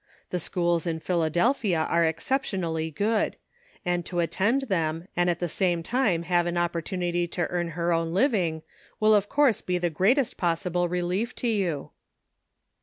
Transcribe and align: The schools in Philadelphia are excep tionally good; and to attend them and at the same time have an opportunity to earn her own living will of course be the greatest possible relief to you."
The 0.31 0.39
schools 0.39 0.87
in 0.87 0.97
Philadelphia 0.99 1.85
are 1.87 2.05
excep 2.05 2.41
tionally 2.41 2.91
good; 2.91 3.35
and 3.85 4.03
to 4.07 4.17
attend 4.19 4.63
them 4.63 5.07
and 5.15 5.29
at 5.29 5.37
the 5.37 5.47
same 5.47 5.83
time 5.83 6.23
have 6.23 6.47
an 6.47 6.57
opportunity 6.57 7.27
to 7.27 7.45
earn 7.51 7.67
her 7.77 7.93
own 7.93 8.11
living 8.11 8.63
will 8.99 9.13
of 9.13 9.29
course 9.29 9.61
be 9.61 9.77
the 9.77 9.91
greatest 9.91 10.37
possible 10.37 10.89
relief 10.89 11.35
to 11.35 11.47
you." 11.47 11.91